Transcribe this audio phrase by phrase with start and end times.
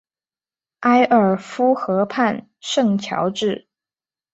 [0.79, 3.67] 埃尔夫河畔圣乔治。